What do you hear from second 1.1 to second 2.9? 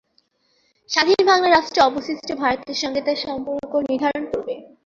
বাংলা রাষ্ট্র অবশিষ্ট ভারতের